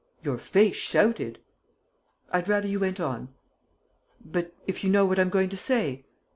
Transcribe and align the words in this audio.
"Your 0.23 0.39
face 0.39 0.77
shouted!" 0.77 1.37
"I'd 2.31 2.47
rather 2.49 2.67
you 2.67 2.79
went 2.79 2.99
on." 2.99 3.35
"But 4.19 4.51
if 4.65 4.83
you 4.83 4.89
know 4.89 5.05
what 5.05 5.19
I'm 5.19 5.29
going 5.29 5.49
to 5.49 5.57
say?" 5.57 6.05